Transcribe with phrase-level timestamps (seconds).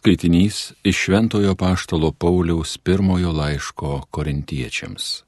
[0.00, 5.24] Skaitinys iš Šventojo Paštalo Pauliaus pirmojo laiško korintiečiams.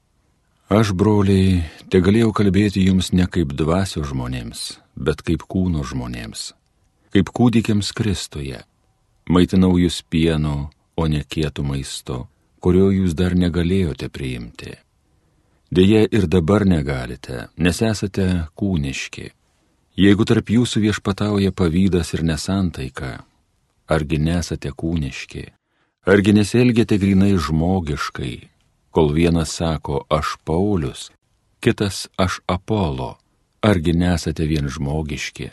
[0.69, 1.59] Aš, broliai,
[1.93, 4.61] te galėjau kalbėti jums ne kaip dvasio žmonėms,
[4.97, 6.55] bet kaip kūno žmonėms,
[7.13, 8.63] kaip kūdikiams Kristuje.
[9.29, 12.17] Maitinau jūs pieno, o ne kietų maisto,
[12.57, 14.73] kurio jūs dar negalėjote priimti.
[15.69, 18.25] Deja ir dabar negalite, nes esate
[18.57, 19.27] kūniški.
[20.01, 23.19] Jeigu tarp jūsų viešpatauja pavydas ir nesantaika,
[23.87, 25.43] argi nesate kūniški,
[26.07, 28.35] argi nesielgėte grinai žmogiškai,
[28.93, 31.09] kol vienas sako aš Paulius,
[31.63, 33.17] kitas aš Apolo,
[33.61, 35.51] argi nesate vien žmogiški.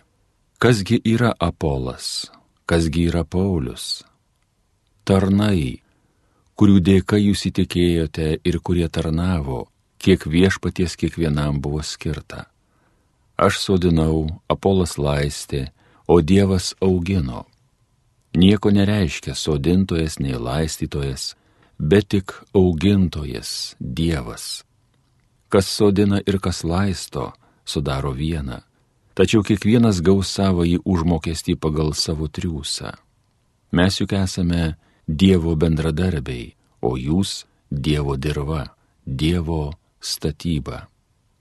[0.60, 2.30] Kasgi yra Apolas,
[2.68, 4.04] kasgi yra Paulius?
[5.08, 5.80] Tarnai,
[6.60, 12.44] kurių dėka jūs įtikėjote ir kurie tarnavo, kiek viešpaties kiekvienam buvo skirta.
[13.40, 15.70] Aš sodinau, Apolas laistė,
[16.04, 17.46] o Dievas augino
[18.34, 21.34] nieko nereiškia sodintojas nei laistytojas,
[21.78, 24.64] bet tik augintojas Dievas.
[25.48, 27.32] Kas sodina ir kas laisto,
[27.64, 28.60] sudaro vieną,
[29.14, 32.94] tačiau kiekvienas gaus savo į užmokestį pagal savo triūsą.
[33.72, 34.76] Mes juk esame
[35.06, 38.76] Dievo bendradarbiai, o jūs Dievo dirba,
[39.06, 40.86] Dievo statyba.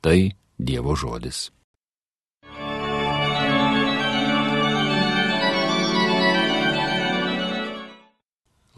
[0.02, 1.50] Tai Dievo žodis.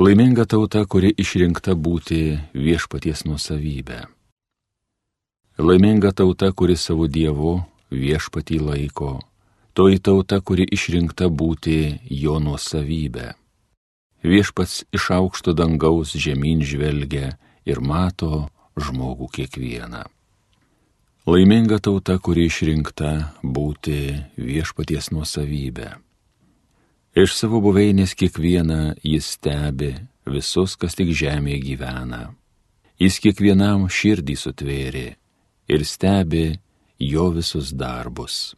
[0.02, 4.00] Laiminga tauta, kuri išrinkta būti viešpaties nusavybė.
[5.62, 7.52] Laiminga tauta, kuri savo dievu
[7.94, 9.12] viešpatį laiko.
[9.78, 11.78] Toji tauta, kuri išrinkta būti
[12.24, 13.28] jo nusavybė.
[14.26, 17.36] Viešpats iš aukšto dangaus žemyn žvelgia
[17.70, 18.48] ir mato
[18.82, 20.08] žmogų kiekvieną.
[21.30, 25.94] Laiminga tauta, kuri išrinkta būti viešpaties nusavybė.
[27.12, 29.90] Iš savo buveinės kiekvieną jis stebi
[30.24, 32.22] visus, kas tik žemėje gyvena.
[33.04, 35.10] Jis kiekvienam širdį sutvėrė
[35.68, 36.46] ir stebi
[37.04, 38.56] jo visus darbus.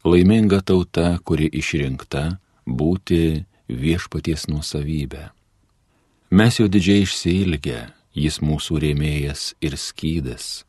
[0.00, 5.28] Laiminga tauta, kuri išrinkta būti viešpaties nusavybė.
[6.32, 7.84] Mes jo didžiai išsilgę,
[8.16, 10.64] jis mūsų rėmėjas ir skydas.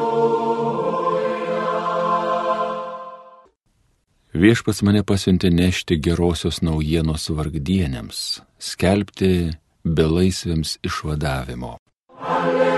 [4.33, 9.55] Viešpats mane pasiuntė nešti gerosios naujienos vargdienėms, skelbti
[9.87, 11.77] belaisviams išvadavimo.
[12.19, 12.72] Alleluja.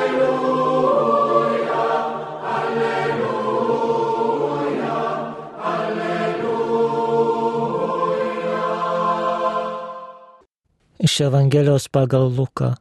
[11.05, 12.71] Iš Evangelijos pagal Luką.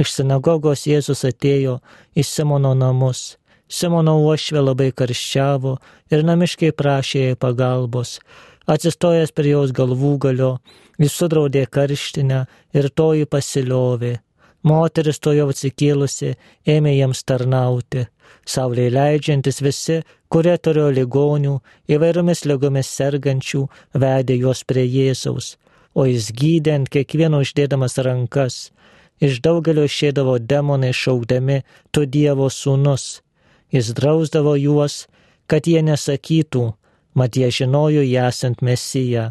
[0.00, 1.74] Iš sinagogos Jėzus atėjo
[2.16, 3.20] į Simono namus.
[3.78, 5.74] Simono uošvė labai karščiavo
[6.16, 8.12] ir namiškai prašė jai pagalbos.
[8.74, 10.48] Atsistojęs prie jos galvų galio,
[11.02, 12.40] jis sudraudė karštinę
[12.78, 14.14] ir toji pasiliovė.
[14.70, 16.32] Moteris to jau atsikėlusi
[16.76, 18.06] ėmė jiems tarnauti.
[18.48, 20.00] Saulė leidžiantis visi,
[20.32, 21.54] kurie turėjo ligonių,
[21.98, 23.66] įvairiomis lygomis sergančių,
[24.06, 25.56] vedė juos prie Jėzaus
[25.96, 28.70] o jis gydė ant kiekvieno uždėdamas rankas.
[29.24, 33.22] Iš daugelio išėdavo demonai šaukdami, tu Dievo sūnus.
[33.72, 35.06] Jis drausdavo juos,
[35.48, 36.66] kad jie nesakytų,
[37.16, 39.30] mat jie žinojo esant mesiją.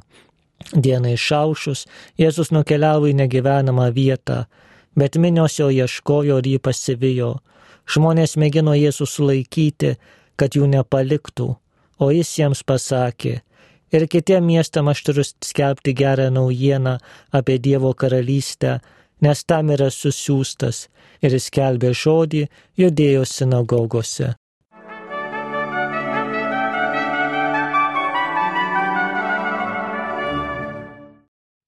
[0.73, 1.85] Dienai išaušus,
[2.17, 4.45] Jėzus nukeliavo į negyvenamą vietą,
[4.97, 7.31] bet minios jo ieškojo ir jį pasivijo.
[7.85, 9.95] Žmonės mėgino Jėzų sulaikyti,
[10.35, 11.47] kad jų nepaliktų,
[12.01, 13.41] o jis jiems pasakė,
[13.95, 16.97] ir kitiem miestam aš turiu skelbti gerą naujieną
[17.31, 18.79] apie Dievo karalystę,
[19.21, 20.87] nes tam yra susiūstas
[21.23, 22.47] ir jis skelbė žodį
[22.81, 24.33] judėjo sinagogose.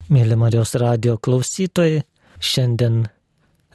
[0.08, 2.04] Mėly Marijos radio klausytojai,
[2.40, 3.02] šiandien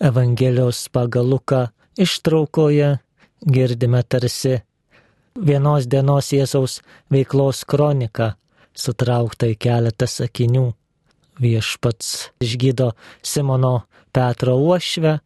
[0.00, 1.66] Evangelijos pagal Luką
[2.00, 2.94] ištraukoje
[3.44, 4.62] girdime tarsi
[5.36, 6.80] vienos dienos Jėzaus
[7.12, 8.32] veiklos kroniką,
[8.74, 10.70] sutraukta į keletą sakinių.
[11.42, 12.92] Viešpats išgydo
[13.24, 15.16] Simono Petro uošvę,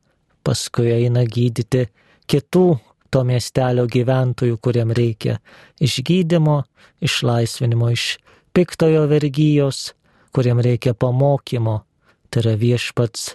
[0.46, 1.88] paskui eina gydyti
[2.31, 2.66] kitų
[3.10, 5.38] to miestelio gyventojų, kuriem reikia
[5.82, 6.60] išgydymo,
[7.02, 8.16] išlaisvinimo iš
[8.56, 9.92] piktojo vergyjos,
[10.34, 11.81] kuriem reikia pamokymo.
[12.31, 13.34] Tai yra viešpats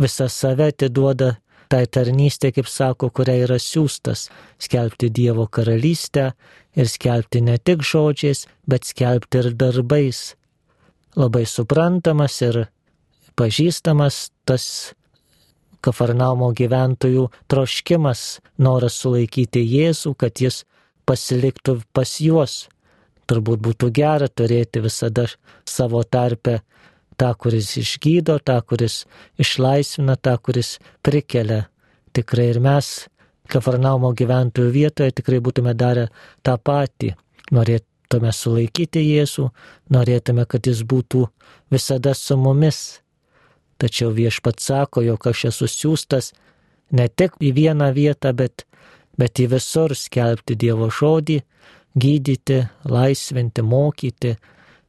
[0.00, 1.36] visą save atiduoda
[1.72, 4.26] tai tarnystė, kaip sako, kuria yra siūstas-
[4.64, 6.32] skelbti Dievo karalystę
[6.76, 10.34] ir skelbti ne tik žodžiais, bet skelbti ir darbais.
[11.16, 12.68] Labai suprantamas ir
[13.36, 14.94] pažįstamas tas
[15.82, 20.64] Kafarnaumo gyventojų troškimas, noras sulaikyti Jėzų, kad jis
[21.06, 22.68] pasiliktų pas juos.
[23.26, 25.26] Turbūt būtų gera turėti visada
[25.64, 26.60] savo tarpę
[27.16, 29.02] tą, kuris išgydo, tą, kuris
[29.40, 31.66] išlaisvina, tą, kuris prikelia.
[32.12, 32.92] Tikrai ir mes,
[33.52, 36.06] Kafarnaumo gyventojų vietoje, tikrai būtume darę
[36.46, 37.12] tą patį.
[37.52, 39.48] Norėtume sulaikyti Jėzų,
[39.92, 41.26] norėtume, kad jis būtų
[41.72, 43.02] visada su mumis.
[43.82, 46.30] Tačiau viešpat sako, jog aš esu siūstas
[46.96, 48.64] ne tik į vieną vietą, bet,
[49.18, 51.40] bet į visur skelbti Dievo žodį,
[51.98, 54.36] gydyti, laisvinti, mokyti,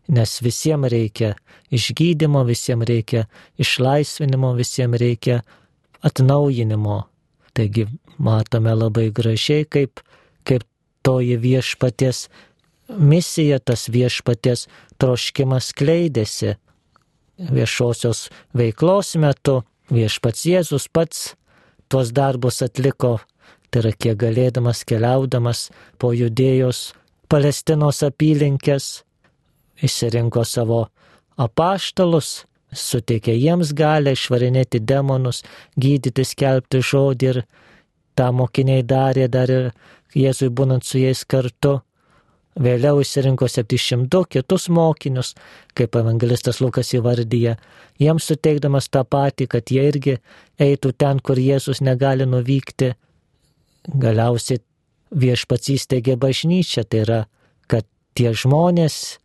[0.07, 1.33] nes visiems reikia
[1.71, 3.25] išgydymo, visiems reikia
[3.57, 5.41] išlaisvinimo, visiems reikia
[6.03, 7.03] atnaujinimo.
[7.53, 10.01] Taigi matome labai gražiai, kaip,
[10.43, 10.65] kaip
[11.05, 12.27] toji viešpaties
[12.89, 14.67] misija, tas viešpaties
[14.97, 16.55] troškimas kleidėsi
[17.37, 19.61] viešosios veiklos metu.
[19.93, 21.33] Viešpats Jėzus pats
[21.91, 23.19] tuos darbus atliko,
[23.69, 25.67] tai yra kiek galėdamas keliaudamas
[25.99, 26.93] po judėjos
[27.29, 29.03] Palestinos apylinkės,
[29.83, 30.85] išsirinko savo
[31.39, 32.43] apaštalus,
[32.73, 35.43] suteikė jiems galę išvarinėti demonus,
[35.79, 37.41] gydyti, skelbti žodį ir
[38.17, 39.71] tą mokiniai darė dar ir
[40.13, 41.79] Jėzui būnant su jais kartu.
[42.53, 45.31] Vėliau išsirinko 700 kitus mokinius,
[45.73, 47.55] kaip evangelistas Lukas įvardyja,
[47.97, 50.19] jiems suteikdamas tą patį, kad jie irgi
[50.61, 52.91] eitų ten, kur Jėzus negali nuvykti.
[53.89, 54.61] Galiausiai
[55.09, 57.19] viešpats įsteigė bažnyčią, tai yra,
[57.65, 59.17] kad tie žmonės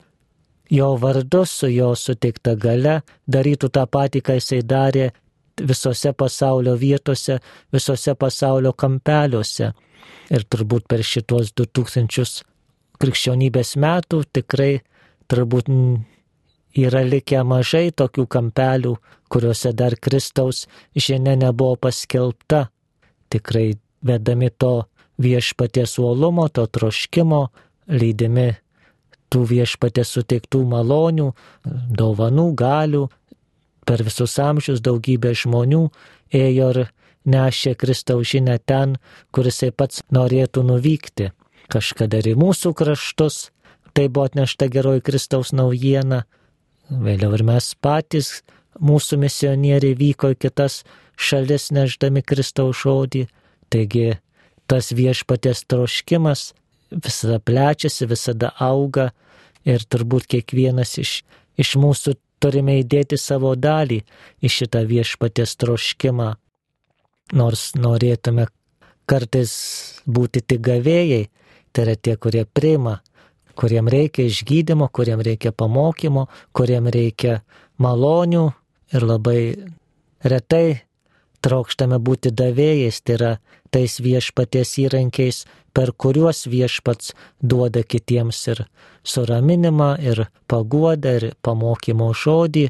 [0.70, 5.10] jo vardu su jo suteikta gale darytų tą patį, ką jisai darė
[5.58, 7.38] visose pasaulio vietose,
[7.72, 9.72] visose pasaulio kampeliuose.
[10.30, 12.44] Ir turbūt per šitos 2000
[13.00, 14.72] krikščionybės metų tikrai
[15.28, 15.70] turbūt
[16.78, 18.94] yra likę mažai tokių kampelių,
[19.28, 22.68] kuriuose dar Kristaus žinia nebuvo paskelbta.
[23.32, 23.72] Tikrai
[24.02, 24.88] vedami to
[25.18, 27.48] viešpaties uolumo, to troškimo,
[27.88, 28.52] lydimi
[29.32, 31.32] tų viešpatės suteiktų malonių,
[31.98, 33.06] dovanų, galių.
[33.88, 35.82] Per visus amžius daugybė žmonių
[36.34, 36.80] ėjo ir
[37.28, 38.96] nešė Kristaus žinę ten,
[39.32, 41.32] kur jisai pats norėtų nuvykti.
[41.68, 43.48] Kažkada ir į mūsų kraštus
[43.92, 46.22] tai buvo atnešta geroji Kristaus naujiena.
[46.88, 48.42] Vėliau ir mes patys,
[48.80, 50.82] mūsų misionieriai vyko į kitas
[51.18, 53.26] šalis neždami Kristaus žodį.
[53.68, 54.20] Taigi
[54.70, 56.52] tas viešpatės troškimas
[56.90, 59.10] visada plečiasi, visada auga
[59.68, 61.22] ir turbūt kiekvienas iš,
[61.60, 64.02] iš mūsų turime įdėti savo dalį
[64.42, 66.30] į šitą viešpatės troškimą.
[67.38, 68.46] Nors norėtume
[69.08, 69.52] kartais
[70.06, 71.28] būti tik gavėjai,
[71.72, 72.98] tai yra tie, kurie priima,
[73.58, 77.42] kuriem reikia išgydymo, kuriem reikia pamokymo, kuriem reikia
[77.82, 78.46] malonių
[78.94, 79.40] ir labai
[80.24, 80.87] retai
[81.44, 83.32] trokštame būti davėjais, tai yra
[83.70, 88.64] tais viešpaties įrankiais, per kuriuos viešpats duoda kitiems ir
[89.06, 92.68] suraminimą, ir paguodą, ir pamokymo žodį,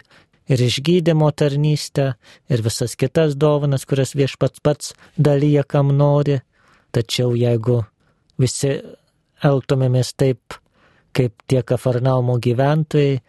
[0.49, 2.15] ir išgydymo tarnystę,
[2.49, 6.41] ir visas kitas dovanas, kurias viešpats pats dalyja kam nori.
[6.93, 7.83] Tačiau jeigu
[8.41, 8.79] visi
[9.45, 10.57] elgtumėmės taip,
[11.13, 13.21] kaip tie Kafarnaumo gyventojai,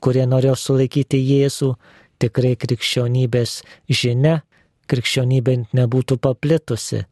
[0.00, 1.74] kurie norėjo sulaikyti Jėzų,
[2.20, 4.40] tikrai krikščionybės žinia
[4.90, 7.04] krikščionybė nebūtų paplitusi,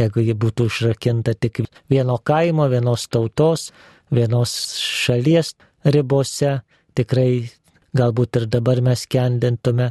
[0.00, 3.70] jeigu ji būtų išrakinta tik vieno kaimo, vienos tautos,
[4.10, 6.60] vienos šalies ribose,
[6.94, 7.50] tikrai
[7.96, 9.90] galbūt ir dabar mes kendintume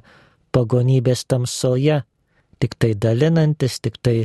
[0.56, 2.02] pagonybės tamsoje,
[2.60, 4.18] tik tai dalinantis, tik tai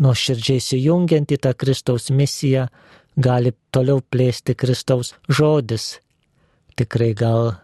[0.00, 2.66] nuoširdžiai įsijungiant į tą Kristaus misiją,
[3.16, 5.96] gali toliau plėsti Kristaus žodis.
[6.76, 7.54] Tikrai gal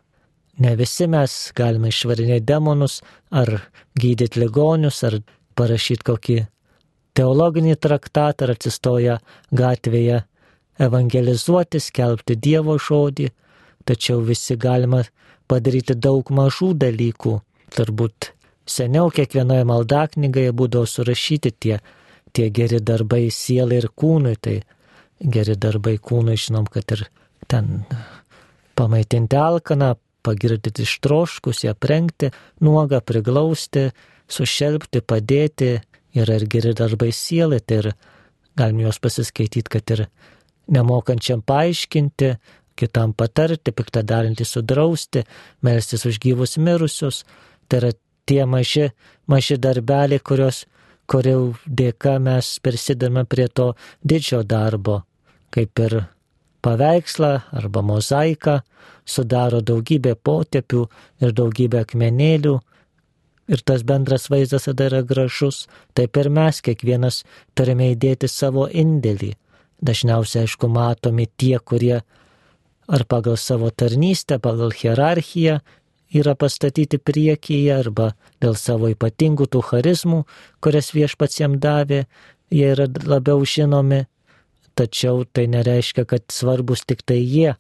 [0.61, 3.49] Ne visi mes galime išvarinėti demonus, ar
[3.97, 5.21] gydyti ligonius, ar
[5.57, 6.37] parašyti kokį
[7.17, 9.17] teologinį traktatą, ar atsistoja
[9.53, 10.23] gatvėje
[10.83, 13.31] evangelizuoti, skelbti Dievo žodį,
[13.89, 15.03] tačiau visi galima
[15.49, 17.35] padaryti daug mažų dalykų.
[17.73, 18.33] Turbūt
[18.69, 21.81] seniau kiekvienoje maldaknygoje būdavo surašyti tie,
[22.33, 24.61] tie geri darbai sielai ir kūnui, tai
[25.21, 27.07] geri darbai kūnui žinom, kad ir
[27.49, 27.85] ten
[28.77, 32.31] pamaitinti alkaną, pagirdyti ištroškus, ją prengti,
[32.63, 33.91] nuogą priglausti,
[34.33, 35.75] sušelbti, padėti,
[36.17, 37.91] yra ir geri darbai sielai, tai ir
[38.59, 40.07] galim juos pasiskaityti, kad ir
[40.73, 42.33] nemokančiam paaiškinti,
[42.79, 45.25] kitam patarti, piktą darantį sudrausti,
[45.65, 47.23] melstis už gyvus mirusius,
[47.69, 47.93] tai yra
[48.29, 48.91] tie maži,
[49.29, 50.65] maži darbeliai, kurios,
[51.11, 53.73] kurių dėka mes prisidame prie to
[54.07, 55.03] didžio darbo,
[55.53, 55.99] kaip ir
[56.63, 58.61] paveikslą arba mozaiką,
[59.05, 60.83] sudaro daugybė potėpių
[61.23, 62.57] ir daugybė akmenėlių.
[63.53, 65.67] Ir tas bendras vaizdas tada yra gražus,
[65.99, 67.23] taip ir mes kiekvienas
[67.59, 69.33] turime įdėti savo indėlį.
[69.83, 72.05] Dažniausiai, aišku, matomi tie, kurie
[72.87, 75.59] ar pagal savo tarnystę, pagal hierarchiją
[76.13, 80.23] yra pastatyti priekyje, arba dėl savo ypatingų tų charizmų,
[80.63, 82.05] kurias viešpats jam davė,
[82.53, 84.05] jie yra labiau žinomi,
[84.79, 87.55] tačiau tai nereiškia, kad svarbus tik tai jie.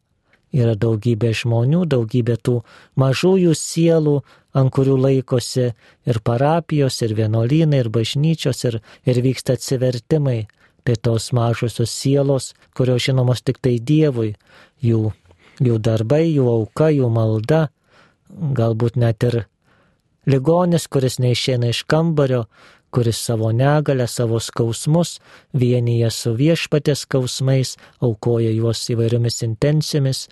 [0.52, 2.58] Yra daugybė žmonių, daugybė tų
[3.00, 4.18] mažųjų sielų,
[4.52, 5.70] ant kurių laikosi
[6.04, 10.42] ir parapijos, ir vienuolynai, ir bažnyčios, ir, ir vyksta atsivertimai.
[10.82, 14.34] Tai tos mažosios sielos, kurios žinomos tik tai Dievui,
[14.82, 15.12] jų,
[15.62, 17.68] jų darbai, jų auka, jų malda,
[18.28, 19.44] galbūt net ir
[20.26, 22.44] ligonis, kuris neišėna iš kambario,
[22.92, 25.16] kuris savo negalę, savo skausmus
[25.56, 30.26] vienyje su viešpatės skausmais, aukoja juos įvairiomis intencijomis,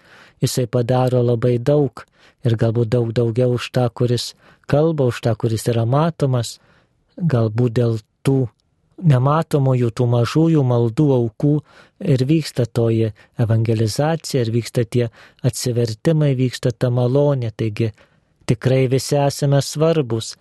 [0.44, 2.04] jisai padaro labai daug
[2.44, 4.34] ir galbūt daug daugiau už tą, kuris
[4.68, 6.58] kalba, už tą, kuris yra matomas,
[7.16, 8.38] galbūt dėl tų
[9.00, 11.54] nematomųjų, tų mažųjų maldų aukų
[12.14, 15.08] ir vyksta toji evangelizacija, ir vyksta tie
[15.46, 17.90] atsivertimai, vyksta ta malonė, taigi
[18.50, 20.34] tikrai visi esame svarbus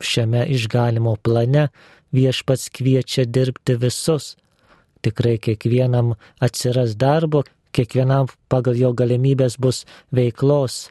[0.00, 1.68] šiame išgalimo plane
[2.12, 4.36] viešpats kviečia dirbti visus.
[5.02, 10.88] Tikrai kiekvienam atsiras darbo, kiekvienam pagal jo galimybės bus veiklos.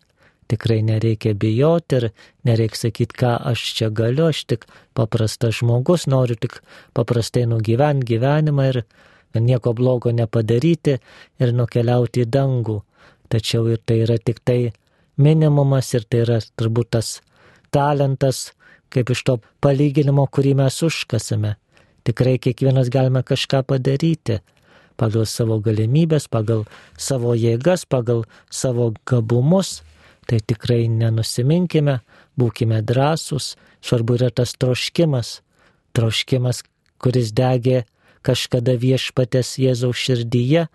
[0.47, 2.05] Tikrai nereikia bijoti ir
[2.47, 4.63] nereikia sakyti, ką aš čia galiu, aš tik
[4.95, 6.61] paprastas žmogus, noriu tik
[6.95, 8.83] paprastai nugyventi gyvenimą ir
[9.35, 10.97] nieko blogo nepadaryti
[11.43, 12.79] ir nukeliauti į dangų.
[13.27, 14.71] Tačiau ir tai yra tik tai
[15.19, 17.17] minimumas ir tai yra turbūt tas
[17.75, 18.53] talentas,
[18.93, 21.55] kaip iš to palyginimo, kurį mes užkasame.
[22.07, 24.39] Tikrai kiekvienas galime kažką padaryti
[24.97, 26.65] pagal savo galimybės, pagal
[26.97, 29.81] savo jėgas, pagal savo gabumus.
[30.27, 32.01] Tai tikrai nenusiminkime,
[32.35, 35.37] būkime drąsūs, svarbu yra tas troškimas,
[35.95, 36.65] troškimas,
[36.99, 37.85] kuris degė
[38.27, 40.65] kažkada viešpatės Jėzaus širdyje,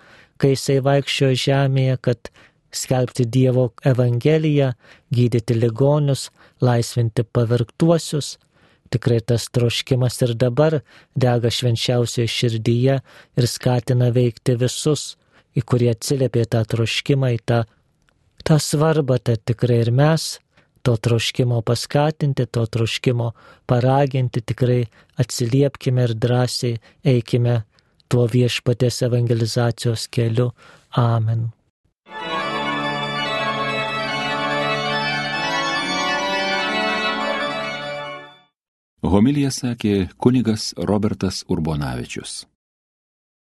[0.40, 2.32] kai jisai vaikščiojo žemėje, kad
[2.72, 4.72] skelbti Dievo Evangeliją,
[5.12, 6.30] gydyti ligonius,
[6.62, 8.36] laisvinti pavirktuosius.
[8.92, 10.80] Tikrai tas troškimas ir dabar
[11.16, 12.98] dega švenčiausioje širdyje
[13.40, 15.16] ir skatina veikti visus,
[15.56, 17.62] į kurie atsiliepė tą troškimą, į tą,
[18.44, 20.36] tą svarbą, tai tikrai ir mes
[20.82, 23.32] to troškimo paskatinti, to troškimo
[23.70, 24.82] paraginti, tikrai
[25.22, 26.76] atsiliepkime ir drąsiai
[27.14, 27.62] eikime
[28.12, 30.50] tuo viešpatės evangelizacijos keliu.
[30.98, 31.50] Amen.
[39.02, 42.51] Homilija sakė kunigas Robertas Urbonavičius.